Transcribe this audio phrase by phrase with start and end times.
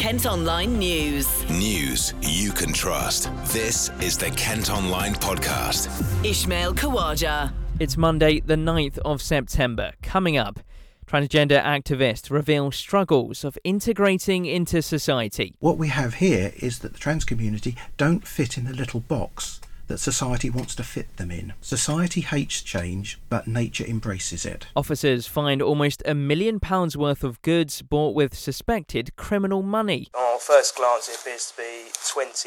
[0.00, 1.46] Kent Online News.
[1.50, 3.30] News you can trust.
[3.52, 5.90] This is the Kent Online Podcast.
[6.24, 7.52] Ishmael Kawaja.
[7.78, 9.92] It's Monday, the 9th of September.
[10.00, 10.60] Coming up,
[11.06, 15.54] transgender activists reveal struggles of integrating into society.
[15.58, 19.60] What we have here is that the trans community don't fit in the little box
[19.90, 21.52] that society wants to fit them in.
[21.60, 24.68] Society hates change, but nature embraces it.
[24.76, 30.06] Officers find almost a million pounds worth of goods bought with suspected criminal money.
[30.16, 32.46] On first glance, it appears to be £20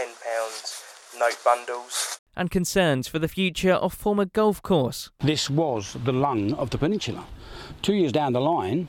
[0.00, 2.18] and £10 note bundles.
[2.34, 5.10] And concerns for the future of former golf course.
[5.20, 7.26] This was the lung of the peninsula.
[7.82, 8.88] Two years down the line,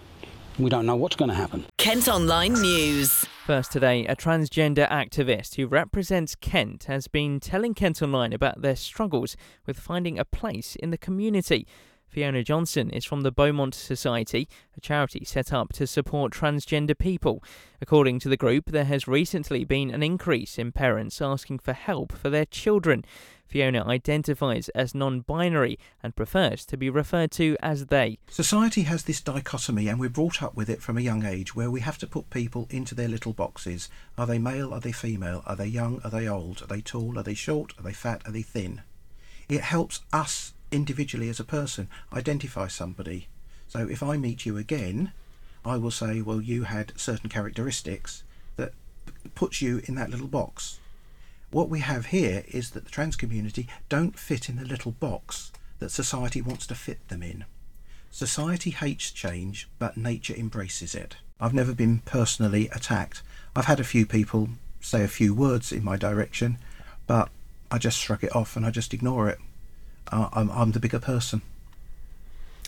[0.58, 1.66] we don't know what's going to happen.
[1.78, 3.26] Kent Online News.
[3.46, 8.76] First today, a transgender activist who represents Kent has been telling Kent Online about their
[8.76, 11.68] struggles with finding a place in the community.
[12.16, 14.48] Fiona Johnson is from the Beaumont Society,
[14.78, 17.44] a charity set up to support transgender people.
[17.82, 22.14] According to the group, there has recently been an increase in parents asking for help
[22.14, 23.04] for their children.
[23.46, 28.18] Fiona identifies as non binary and prefers to be referred to as they.
[28.30, 31.70] Society has this dichotomy, and we're brought up with it from a young age where
[31.70, 33.90] we have to put people into their little boxes.
[34.18, 34.74] Are they male?
[34.74, 35.44] Are they female?
[35.46, 36.00] Are they young?
[36.06, 36.62] Are they old?
[36.62, 37.20] Are they tall?
[37.20, 37.74] Are they short?
[37.78, 38.22] Are they fat?
[38.26, 38.84] Are they thin?
[39.50, 43.28] It helps us individually as a person identify somebody.
[43.68, 45.12] So if I meet you again,
[45.64, 48.24] I will say, well, you had certain characteristics
[48.58, 48.74] that
[49.34, 50.80] puts you in that little box.
[51.52, 55.52] What we have here is that the trans community don't fit in the little box
[55.80, 57.46] that society wants to fit them in.
[58.12, 61.18] Society hates change, but nature embraces it.
[61.40, 63.22] I've never been personally attacked.
[63.56, 66.58] I've had a few people say a few words in my direction,
[67.08, 67.30] but
[67.72, 69.40] I just shrug it off and I just ignore it.
[70.12, 71.42] I'm, I'm the bigger person.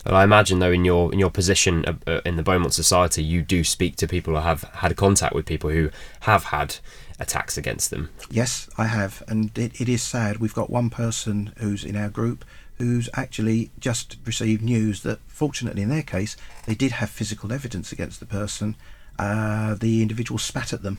[0.04, 3.42] And I imagine, though, in your in your position uh, in the Beaumont Society, you
[3.42, 6.76] do speak to people who have had contact with people who have had
[7.18, 8.10] attacks against them.
[8.30, 10.38] Yes, I have, and it, it is sad.
[10.38, 12.44] We've got one person who's in our group
[12.78, 17.90] who's actually just received news that, fortunately, in their case, they did have physical evidence
[17.90, 18.76] against the person.
[19.18, 20.98] Uh, the individual spat at them,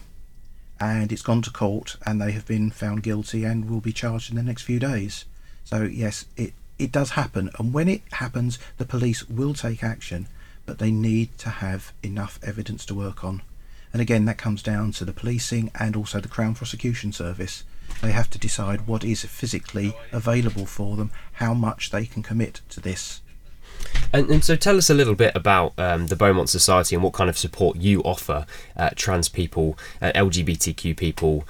[0.77, 4.29] and it's gone to court, and they have been found guilty and will be charged
[4.29, 5.23] in the next few days.
[5.69, 10.25] So yes, it it does happen, and when it happens, the police will take action,
[10.65, 13.43] but they need to have enough evidence to work on.
[13.93, 17.65] And again, that comes down to the policing and also the Crown Prosecution Service.
[18.01, 22.61] They have to decide what is physically available for them, how much they can commit
[22.69, 23.21] to this.
[24.11, 27.13] And, and so tell us a little bit about um, the Beaumont Society and what
[27.13, 31.45] kind of support you offer uh, trans people, uh, LGBTQ people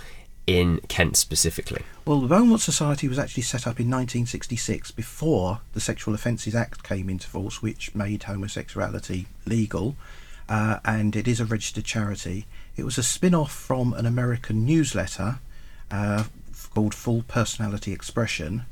[0.50, 1.84] in Kent specifically?
[2.06, 6.82] Well, the Beaumont Society was actually set up in 1966 before the Sexual Offences Act
[6.82, 9.96] came into force, which made homosexuality legal,
[10.50, 12.48] uh, and it is a registered charity.
[12.76, 15.38] It was a spin off from an American newsletter
[15.92, 16.24] uh,
[16.74, 18.64] called Full Personality Expression,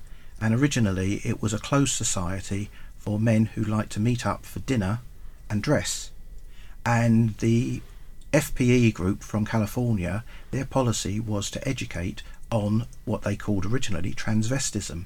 [0.41, 4.61] and originally it was a closed society for men who like to meet up for
[4.61, 5.01] dinner
[5.47, 6.09] and dress.
[6.83, 7.81] And the
[8.33, 15.05] FPE group from California, their policy was to educate on what they called originally transvestism.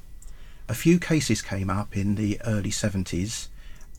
[0.67, 3.47] A few cases came up in the early 70s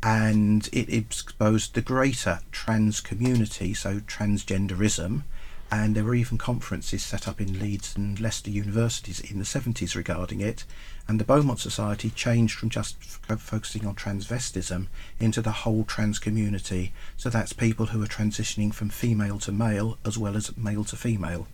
[0.02, 5.22] and it exposed the greater trans community, so transgenderism,
[5.70, 9.94] and there were even conferences set up in Leeds and Leicester universities in the 70s
[9.94, 10.64] regarding it.
[11.08, 14.86] And the Beaumont Society changed from just f- focusing on transvestism
[15.18, 16.92] into the whole trans community.
[17.16, 20.96] So that's people who are transitioning from female to male as well as male to
[20.96, 21.48] female.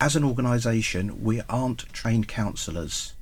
[0.00, 3.12] As an organisation, we aren't trained counsellors,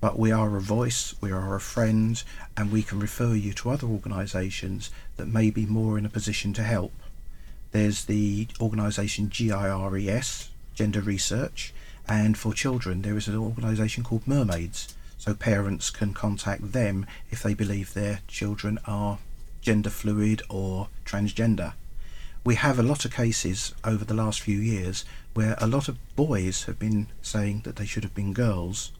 [0.00, 2.22] but we are a voice, we are a friend,
[2.56, 6.52] and we can refer you to other organisations that may be more in a position
[6.54, 6.92] to help.
[7.72, 11.72] There's the organisation GIRES, Gender Research,
[12.08, 17.42] and for children there is an organisation called Mermaids, so parents can contact them if
[17.42, 19.18] they believe their children are
[19.60, 21.72] gender fluid or transgender.
[22.44, 25.04] We have a lot of cases over the last few years
[25.34, 28.92] where a lot of boys have been saying that they should have been girls,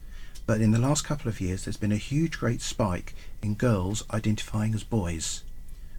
[0.45, 4.03] but in the last couple of years there's been a huge great spike in girls
[4.11, 5.43] identifying as boys.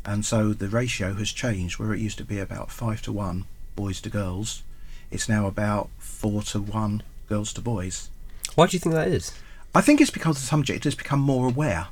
[0.04, 3.46] And so the ratio has changed where it used to be about five to one
[3.76, 4.62] boys to girls.
[5.10, 8.10] It's now about four to one girls to boys.
[8.54, 9.32] Why do you think that is?
[9.74, 11.88] i think it's because the subject has become more aware.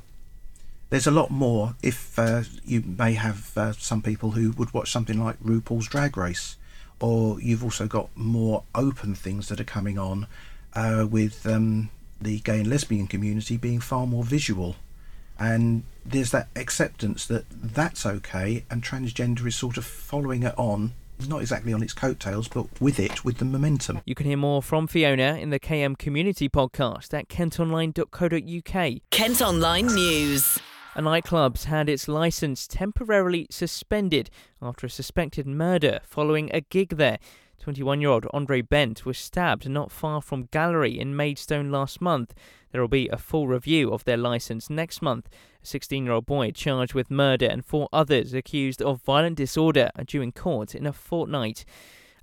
[0.89, 4.91] There's a lot more if uh, you may have uh, some people who would watch
[4.91, 6.55] something like rupaul's drag race
[6.99, 10.27] or you've also got more open things that are coming on
[10.73, 11.89] uh, with um,
[12.19, 14.75] the gay and lesbian community being far more visual.
[15.39, 20.93] And there's that acceptance that that's okay and transgender is sort of following it on
[21.27, 24.01] not exactly on its coattails, but with it, with the momentum.
[24.05, 29.01] You can hear more from Fiona in the KM Community Podcast at kentonline.co.uk.
[29.09, 30.59] Kent Online News.
[30.95, 34.29] A nightclub's had its licence temporarily suspended
[34.61, 37.19] after a suspected murder following a gig there.
[37.67, 42.33] 21 year old Andre Bent was stabbed not far from Gallery in Maidstone last month.
[42.71, 45.27] There will be a full review of their licence next month.
[45.61, 49.89] A 16 year old boy charged with murder and four others accused of violent disorder
[49.97, 51.65] are due in court in a fortnight.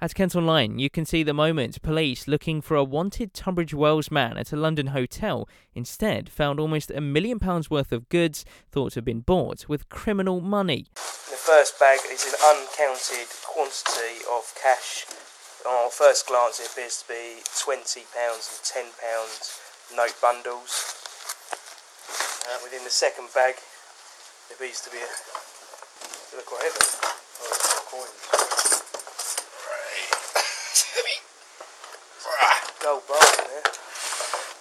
[0.01, 4.11] At Kent Online, you can see the moment police looking for a wanted Tunbridge Wells
[4.11, 8.93] man at a London hotel instead found almost a million pounds worth of goods thought
[8.93, 10.87] to have been bought with criminal money.
[10.95, 15.05] The first bag is an uncounted quantity of cash.
[15.65, 20.93] On first glance, it appears to be £20 and £10 note bundles.
[22.45, 23.57] Uh, within the second bag,
[24.53, 25.09] there appears to be a.
[26.37, 26.85] Look quite heavy.
[26.85, 28.13] Oh, it's coins.
[32.85, 33.65] Gold bar in there.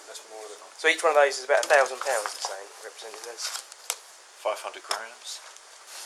[0.08, 2.68] That's more than So each one of those is about a thousand pounds, the same,
[2.80, 3.44] represented as.
[4.40, 5.44] 500 grams.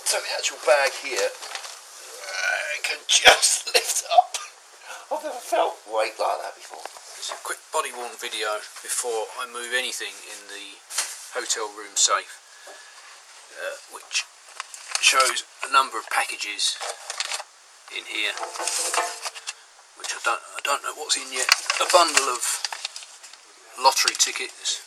[0.02, 4.47] So the actual bag here uh, can just lift up.
[5.08, 6.84] I've never felt weight like that before.
[7.16, 10.76] It's a quick body worn video before I move anything in the
[11.32, 12.28] hotel room safe,
[13.56, 14.28] uh, which
[15.00, 16.76] shows a number of packages
[17.88, 18.36] in here,
[19.96, 21.48] which I don't I don't know what's in yet.
[21.80, 22.44] A bundle of
[23.80, 24.84] lottery tickets,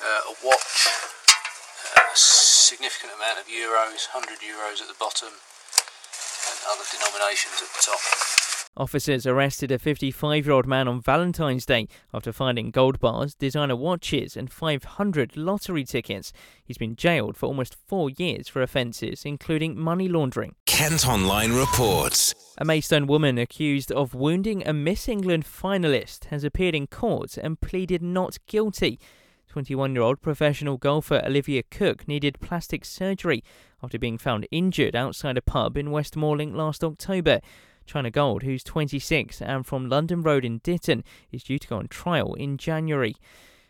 [0.00, 0.88] uh, a watch,
[2.00, 7.84] a significant amount of euros, 100 euros at the bottom, and other denominations at the
[7.92, 8.00] top.
[8.78, 13.74] Officers arrested a 55 year old man on Valentine's Day after finding gold bars, designer
[13.74, 16.30] watches, and 500 lottery tickets.
[16.62, 20.56] He's been jailed for almost four years for offences, including money laundering.
[20.66, 22.34] Kent Online reports.
[22.58, 27.58] A Maidstone woman accused of wounding a Miss England finalist has appeared in court and
[27.58, 29.00] pleaded not guilty.
[29.48, 33.42] 21 year old professional golfer Olivia Cook needed plastic surgery
[33.82, 37.40] after being found injured outside a pub in West Malling last October.
[37.86, 41.88] China Gold, who's 26 and from London Road in Ditton, is due to go on
[41.88, 43.16] trial in January.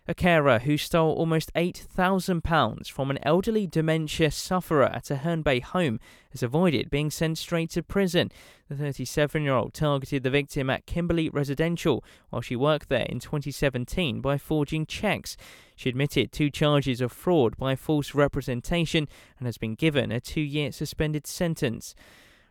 [0.09, 5.59] A carer who stole almost £8,000 from an elderly dementia sufferer at a Herne Bay
[5.59, 5.99] home
[6.31, 8.31] has avoided being sent straight to prison.
[8.69, 13.19] The 37 year old targeted the victim at Kimberley Residential while she worked there in
[13.19, 15.37] 2017 by forging cheques.
[15.75, 19.09] She admitted two charges of fraud by false representation
[19.41, 21.97] and has been given a two year suspended sentence.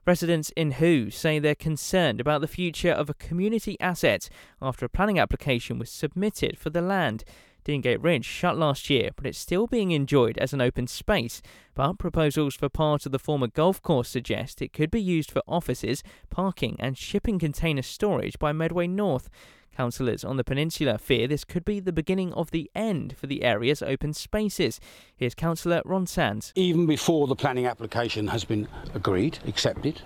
[0.06, 4.30] Residents in Hoo say they're concerned about the future of a community asset
[4.62, 7.24] after a planning application was submitted for the land.
[7.66, 11.42] Deangate Ridge shut last year, but it's still being enjoyed as an open space.
[11.74, 15.42] But proposals for part of the former golf course suggest it could be used for
[15.48, 19.28] offices, parking, and shipping container storage by Medway Norse.
[19.76, 23.44] Councillors on the peninsula fear this could be the beginning of the end for the
[23.44, 24.80] area's open spaces.
[25.16, 26.54] Here's Councillor Ron Sands.
[26.56, 30.02] Even before the planning application has been agreed, accepted,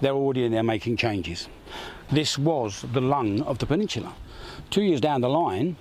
[0.00, 1.48] they're already in there making changes.
[2.10, 4.14] This was the lung of the peninsula.
[4.70, 5.76] Two years down the line,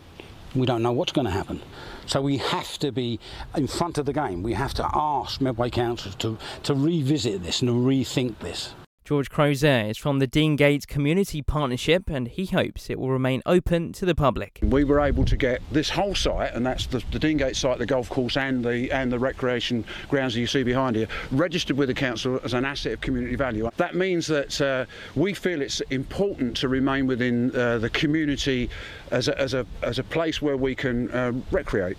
[0.54, 1.62] we don't know what's going to happen.
[2.06, 3.19] So we have to be
[3.56, 4.44] in front of the game.
[4.44, 8.74] We have to ask Medway Council to, to revisit this and rethink this.
[9.12, 13.92] George Crozier is from the Deangate Community Partnership and he hopes it will remain open
[13.92, 14.59] to the public.
[14.64, 17.85] We were able to get this whole site, and that's the, the Deangate site, the
[17.85, 21.90] golf course, and the and the recreation grounds that you see behind here, registered with
[21.90, 23.69] the council as an asset of community value.
[23.76, 28.69] That means that uh, we feel it's important to remain within uh, the community
[29.12, 31.97] as a, as a as a place where we can uh, recreate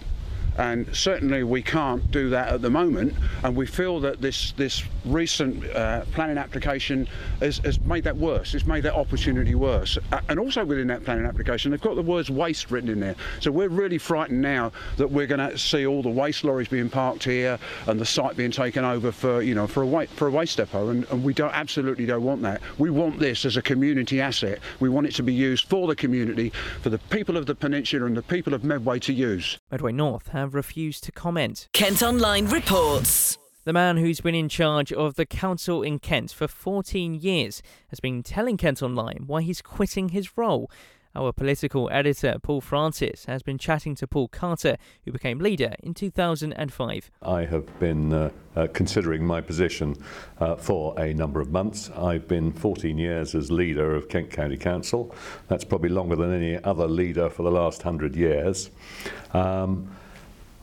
[0.59, 3.15] and certainly we can't do that at the moment.
[3.43, 7.09] And we feel that this this recent uh, planning application
[7.41, 8.55] has, has, made that worse.
[8.55, 9.99] It's made that opportunity worse.
[10.29, 13.17] And also within that planning application, they've got the words waste written in there.
[13.41, 16.89] So we're really frightened now that we're going to see all the waste lorries being
[16.89, 20.29] parked here and the site being taken over for you know for a waste, for
[20.29, 20.91] a waste depot.
[20.91, 22.61] And, and we don't absolutely don't want that.
[22.79, 24.61] We want this as a community asset.
[24.81, 28.07] We want it to be used for the community, for the people of the peninsula
[28.07, 29.59] and the people of Medway to use.
[29.71, 31.69] Medway Norse have refused to comment.
[31.73, 33.39] Kent Online reports.
[33.65, 38.01] The man who's been in charge of the council in Kent for 14 years has
[38.01, 40.69] been telling Kent Online why he's quitting his role.
[41.15, 45.93] Our political editor, Paul Francis, has been chatting to Paul Carter, who became leader in
[45.95, 47.11] 2005.
[47.23, 49.95] I have been uh, uh, considering my position
[50.41, 51.91] uh, for a number of months.
[51.91, 55.15] I've been 14 years as leader of Kent County Council.
[55.49, 58.71] That's probably longer than any other leader for the last 100 years.
[59.35, 59.95] Um,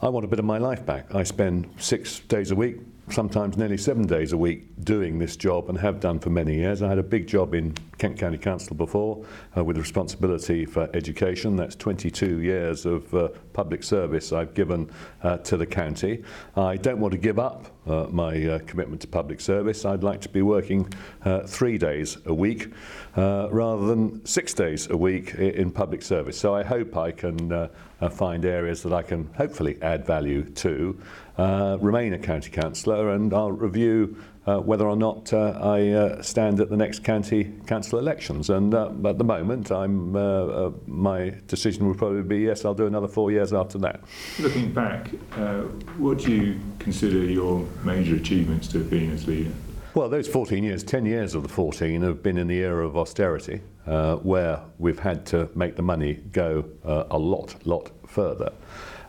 [0.01, 1.13] I want a bit of my life back.
[1.13, 2.77] I spend six days a week
[3.11, 6.81] sometimes nearly seven days a week doing this job and have done for many years.
[6.81, 9.25] I had a big job in Kent County Council before
[9.57, 11.55] uh, with responsibility for education.
[11.55, 14.89] That's 22 years of uh, public service I've given
[15.23, 16.23] uh, to the county.
[16.55, 19.83] I don't want to give up uh, my uh, commitment to public service.
[19.85, 20.91] I'd like to be working
[21.25, 22.71] uh, three days a week
[23.17, 26.39] uh, rather than six days a week in public service.
[26.39, 27.67] So I hope I can uh,
[28.01, 30.99] uh, find areas that I can hopefully add value to,
[31.39, 36.22] uh, remain a county councillor, and I'll review uh, whether or not uh, I uh,
[36.22, 38.50] stand at the next county council elections.
[38.50, 42.74] And uh, at the moment, I'm uh, uh, my decision would probably be yes, I'll
[42.74, 44.01] do another four years after that.
[44.39, 45.62] Looking back, uh,
[45.98, 49.51] what do you consider your major achievements to have been as leader?
[49.96, 52.96] Well, those 14 years, 10 years of the 14 have been in the era of
[52.96, 58.51] austerity, uh, where we've had to make the money go uh, a lot, lot further.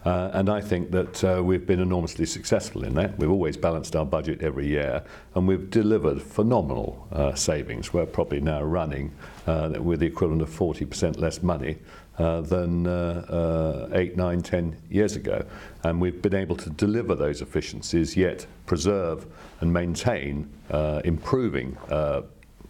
[0.04, 3.18] Uh, and I think that uh, we've been enormously successful in that.
[3.18, 5.02] We've always balanced our budget every year,
[5.34, 7.92] and we've delivered phenomenal uh, savings.
[7.92, 9.12] We're probably now running
[9.46, 11.78] uh, with the equivalent of 40% less money
[12.18, 15.44] uh, than uh, eight, nine, ten years ago.
[15.84, 19.26] And we've been able to deliver those efficiencies, yet preserve
[19.60, 20.50] and maintain
[21.04, 21.76] improving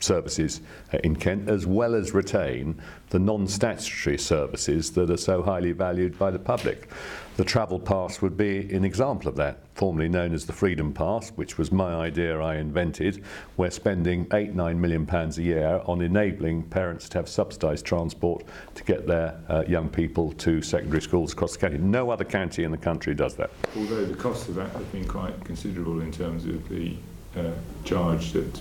[0.02, 0.60] services
[1.04, 2.80] in Kent, as well as retain
[3.10, 6.88] the non-statutory services that are so highly valued by the public.
[7.36, 11.30] The travel pass would be an example of that, formerly known as the Freedom Pass,
[11.30, 13.24] which was my idea I invented.
[13.56, 18.44] We're spending eight, nine million pounds a year on enabling parents to have subsidised transport
[18.74, 21.78] to get their uh, young people to secondary schools across the county.
[21.78, 23.50] No other county in the country does that.
[23.74, 26.94] Although the costs of that have been quite considerable in terms of the
[27.36, 27.52] uh,
[27.84, 28.60] charge that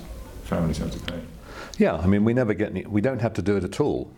[0.50, 1.22] families have to pay.
[1.78, 4.12] Yeah, I mean, we never get any, we don't have to do it at all.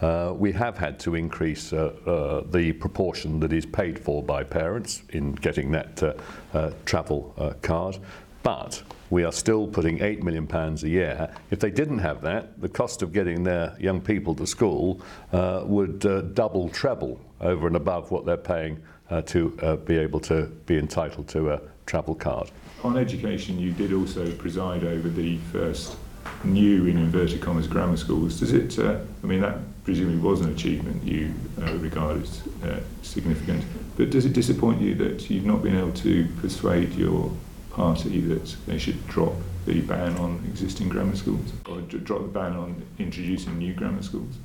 [0.00, 4.42] Uh, we have had to increase uh, uh, the proportion that is paid for by
[4.42, 6.14] parents in getting that uh,
[6.54, 7.98] uh, travel uh, card,
[8.42, 11.34] but we are still putting £8 million a year.
[11.50, 16.34] If they didn't have that, the cost of getting their young people to school would
[16.34, 18.80] double, treble over and above what they're paying
[19.26, 22.50] to be able to be entitled to a travel card.
[22.82, 25.96] On education, you did also preside over the first
[26.44, 28.40] new, in inverted commas, grammar schools.
[28.40, 32.80] Does it, uh, I mean, that presumably was an achievement you uh, regard as uh,
[33.02, 33.64] significant,
[33.96, 37.30] but does it disappoint you that you've not been able to persuade your
[37.70, 39.34] party that they should drop
[39.66, 44.36] the ban on existing grammar schools or drop the ban on introducing new grammar schools?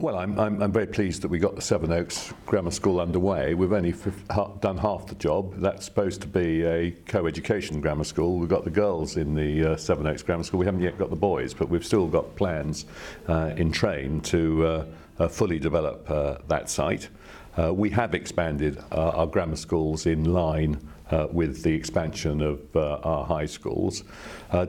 [0.00, 3.54] Well, I'm, I'm, I'm very pleased that we got the Sevenoaks Grammar School underway.
[3.54, 3.94] We've only
[4.58, 5.54] done half the job.
[5.58, 8.38] That's supposed to be a co-education grammar school.
[8.38, 10.58] We've got the girls in the uh, Sevenoaks Grammar School.
[10.58, 12.86] We haven't yet got the boys, but we've still got plans
[13.28, 14.86] uh, in train to uh,
[15.20, 17.08] uh, fully develop uh, that site.
[17.56, 20.76] Uh, we have expanded our grammar schools in line
[21.30, 24.02] with the expansion of our high schools.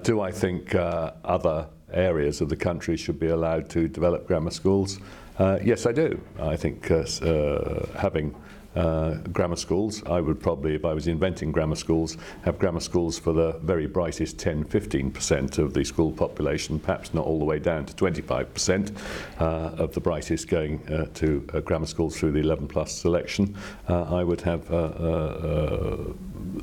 [0.04, 5.00] Do I think other areas of the country should be allowed to develop grammar schools?
[5.38, 6.20] Uh, yes, I do.
[6.40, 8.36] I think uh, uh, having
[8.76, 13.18] uh, grammar schools, I would probably, if I was inventing grammar schools, have grammar schools
[13.18, 17.60] for the very brightest 10 15% of the school population, perhaps not all the way
[17.60, 18.98] down to 25%
[19.40, 23.56] uh, of the brightest going uh, to uh, grammar schools through the 11 plus selection.
[23.88, 24.70] Uh, I would have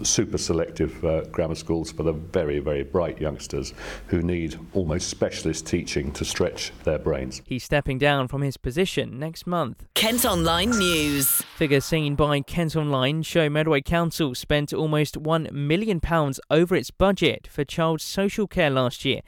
[0.02, 3.72] super selective uh, grammar schools for the very, very bright youngsters
[4.08, 7.42] who need almost specialist teaching to stretch their brains.
[7.44, 9.86] He's stepping down from his position next month.
[9.94, 11.42] Kent Online News.
[11.56, 16.00] Figures seen by Kent Online show Medway Council spent almost £1 million
[16.50, 19.20] over its budget for child social care last year.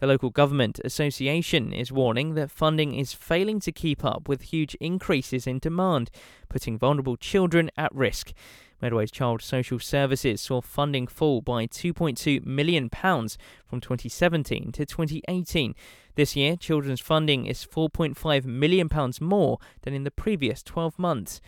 [0.00, 4.74] The local government association is warning that funding is failing to keep up with huge
[4.76, 6.10] increases in demand,
[6.48, 8.32] putting vulnerable children at risk.
[8.80, 15.74] Medway's Child Social Services saw funding fall by £2.2 million from 2017 to 2018.
[16.14, 18.88] This year, children's funding is £4.5 million
[19.20, 21.40] more than in the previous 12 months.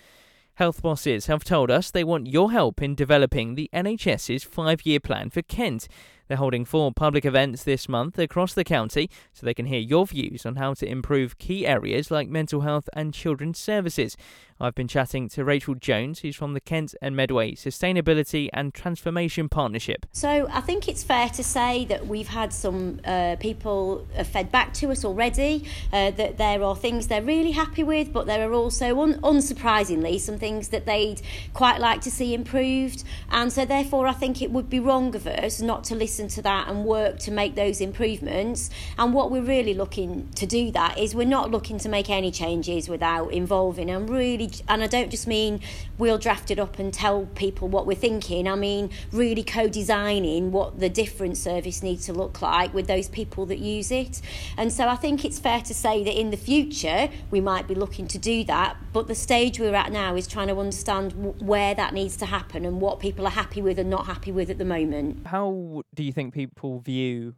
[0.57, 5.01] Health bosses have told us they want your help in developing the NHS's five year
[5.01, 5.89] plan for Kent.
[6.33, 10.07] They're holding four public events this month across the county so they can hear your
[10.07, 14.17] views on how to improve key areas like mental health and children's services.
[14.63, 19.49] I've been chatting to Rachel Jones, who's from the Kent and Medway Sustainability and Transformation
[19.49, 20.07] Partnership.
[20.13, 24.53] So I think it's fair to say that we've had some uh, people uh, fed
[24.53, 28.49] back to us already uh, that there are things they're really happy with, but there
[28.49, 31.21] are also, un- unsurprisingly, some things that they'd
[31.55, 33.03] quite like to see improved.
[33.33, 36.37] And so therefore, I think it would be wrong of us not to listen listen
[36.37, 38.71] to that and work to make those improvements.
[38.97, 42.31] And what we're really looking to do that is we're not looking to make any
[42.31, 43.91] changes without involving.
[43.91, 45.61] And really, and I don't just mean
[45.99, 48.47] we'll draft it up and tell people what we're thinking.
[48.47, 53.47] I mean really co-designing what the different service needs to look like with those people
[53.47, 54.21] that use it.
[54.57, 57.75] And so I think it's fair to say that in the future we might be
[57.75, 58.77] looking to do that.
[58.93, 62.65] But the stage we're at now is trying to understand where that needs to happen
[62.65, 65.27] and what people are happy with and not happy with at the moment.
[65.27, 67.35] How do you think people view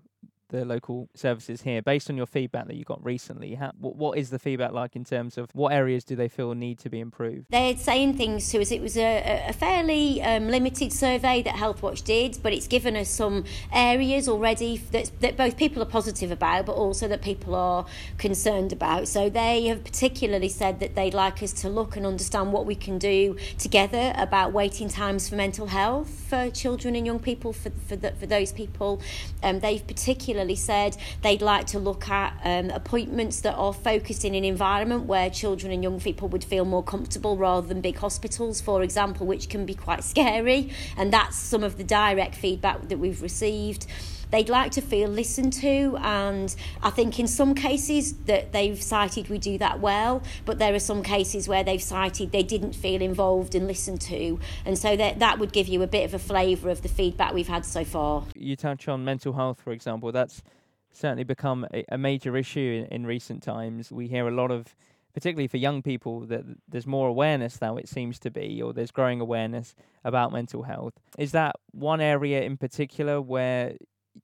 [0.55, 4.31] the local services here based on your feedback that you got recently how, what is
[4.31, 7.47] the feedback like in terms of what areas do they feel need to be improved?
[7.51, 8.71] They're saying things to us.
[8.71, 13.09] It was a, a fairly um, limited survey that healthwatch did but it's given us
[13.09, 17.85] some areas already that, that both people are positive about but also that people are
[18.19, 19.09] concerned about.
[19.09, 22.77] So they have particularly said that they'd like us to look and understand what we
[22.77, 27.71] can do together about waiting times for mental health for children and young people for,
[27.89, 29.01] for, the, for those people.
[29.43, 34.25] Um, they've particularly particularly said they'd like to look at um, appointments that are focused
[34.25, 37.97] in an environment where children and young people would feel more comfortable rather than big
[37.97, 40.71] hospitals, for example, which can be quite scary.
[40.97, 43.87] And that's some of the direct feedback that we've received
[44.35, 49.29] they'd like to feel listened to and I think in some cases that they've cited
[49.29, 53.01] we do that well but there are some cases where they've cited they didn't feel
[53.01, 56.19] involved and listened to and so that that would give you a bit of a
[56.19, 58.25] flavour of the feedback we've had so far.
[58.35, 60.43] You touch on mental health for example that's
[60.91, 63.93] certainly become a, a major issue in, in recent times.
[63.93, 64.75] We hear a lot of
[65.13, 68.91] particularly for young people, that there's more awareness now, it seems to be, or there's
[68.91, 70.95] growing awareness about mental health.
[71.17, 73.77] Is that one area in particular where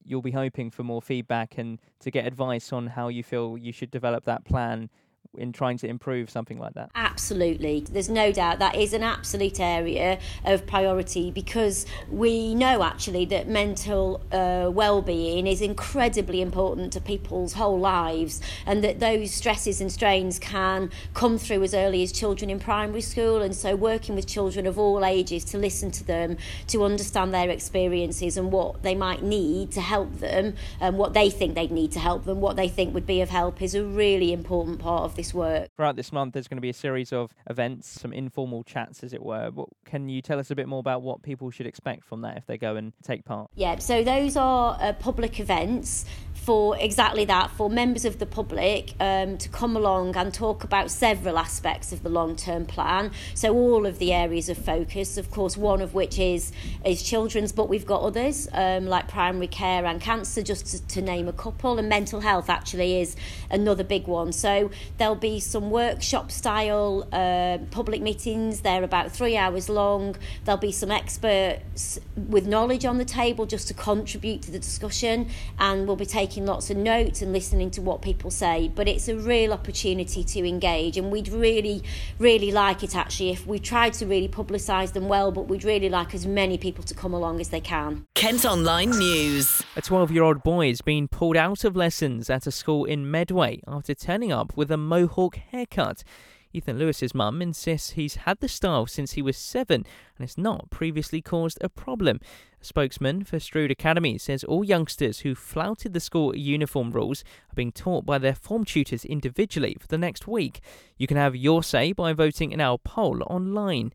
[0.04, 3.72] you'll be hoping for more feedback and to get advice on how you feel you
[3.72, 4.88] should develop that plan
[5.36, 6.90] in trying to improve something like that?
[6.94, 7.80] Absolutely.
[7.90, 13.48] There's no doubt that is an absolute area of priority because we know actually that
[13.48, 19.92] mental uh, well-being is incredibly important to people's whole lives and that those stresses and
[19.92, 24.26] strains can come through as early as children in primary school and so working with
[24.26, 26.36] children of all ages to listen to them
[26.66, 31.30] to understand their experiences and what they might need to help them and what they
[31.30, 33.84] think they'd need to help them what they think would be of help is a
[33.84, 35.68] really important part of this work.
[35.76, 39.12] Throughout this month, there's going to be a series of events, some informal chats, as
[39.12, 39.50] it were.
[39.50, 42.36] What, can you tell us a bit more about what people should expect from that
[42.36, 43.50] if they go and take part?
[43.54, 48.94] Yeah, so those are uh, public events for exactly that, for members of the public
[48.98, 53.10] um, to come along and talk about several aspects of the long-term plan.
[53.34, 56.50] So all of the areas of focus, of course, one of which is
[56.82, 61.02] is children's, but we've got others um, like primary care and cancer, just to, to
[61.02, 63.16] name a couple, and mental health actually is
[63.50, 64.32] another big one.
[64.32, 68.62] So there'll be some workshop-style uh, public meetings.
[68.62, 70.16] They're about three hours long.
[70.46, 75.28] There'll be some experts with knowledge on the table just to contribute to the discussion,
[75.58, 78.86] and we'll be taking taking lots of notes and listening to what people say, but
[78.86, 80.96] it's a real opportunity to engage.
[80.96, 81.82] And we'd really,
[82.20, 85.88] really like it actually if we tried to really publicise them well, but we'd really
[85.88, 88.06] like as many people to come along as they can.
[88.14, 89.60] Kent Online News.
[89.74, 93.10] A 12 year old boy has been pulled out of lessons at a school in
[93.10, 96.04] Medway after turning up with a mohawk haircut.
[96.52, 99.84] Ethan Lewis's mum insists he's had the style since he was seven
[100.16, 102.18] and it's not previously caused a problem.
[102.60, 107.54] A spokesman for Strood Academy says all youngsters who flouted the school uniform rules are
[107.54, 110.60] being taught by their form tutors individually for the next week.
[110.98, 113.92] You can have your say by voting in our poll online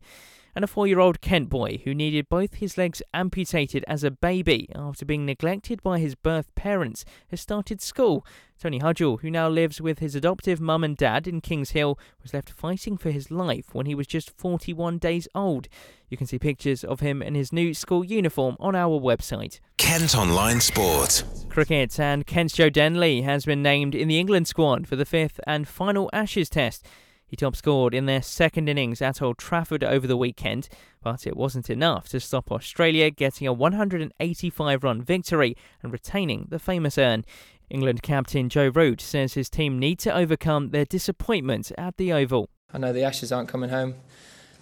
[0.56, 4.10] and a four year old Kent boy who needed both his legs amputated as a
[4.10, 8.26] baby after being neglected by his birth parents has started school.
[8.58, 12.32] Tony Hudgell, who now lives with his adoptive mum and dad in Kings Hill, was
[12.32, 15.68] left fighting for his life when he was just 41 days old.
[16.08, 19.60] You can see pictures of him in his new school uniform on our website.
[19.76, 21.22] Kent Online Sport.
[21.50, 25.38] Cricket and Kent's Joe Denley has been named in the England squad for the fifth
[25.46, 26.86] and final Ashes test.
[27.26, 30.68] He top scored in their second innings at Old Trafford over the weekend,
[31.02, 36.58] but it wasn't enough to stop Australia getting a 185 run victory and retaining the
[36.58, 37.24] famous urn.
[37.68, 42.48] England captain Joe Root says his team need to overcome their disappointment at the Oval.
[42.72, 43.94] I know the Ashes aren't coming home,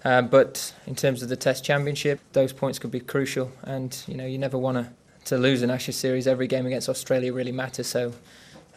[0.02, 3.52] uh, but in terms of the Test Championship, those points could be crucial.
[3.62, 4.90] And you know, you never want to
[5.26, 6.26] to lose an Ashes series.
[6.26, 7.86] Every game against Australia really matters.
[7.86, 8.12] So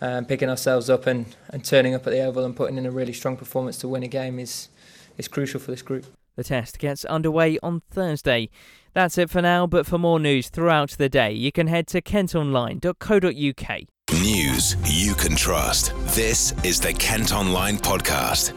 [0.01, 2.91] um, picking ourselves up and, and turning up at the Oval and putting in a
[2.91, 4.69] really strong performance to win a game is,
[5.17, 6.05] is crucial for this group.
[6.35, 8.49] The test gets underway on Thursday.
[8.93, 12.01] That's it for now, but for more news throughout the day, you can head to
[12.01, 13.81] kentonline.co.uk.
[14.13, 15.93] News you can trust.
[16.15, 18.53] This is the Kent Online Podcast.